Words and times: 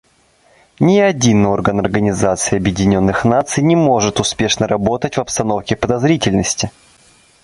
Ни 0.79 0.97
один 0.99 1.45
орган 1.45 1.79
Организации 1.79 2.57
Объединенных 2.57 3.23
Наций 3.23 3.61
не 3.61 3.75
может 3.75 4.19
успешно 4.19 4.65
работать 4.67 5.15
в 5.17 5.21
обстановке 5.21 5.75
подозрительности. 5.75 6.71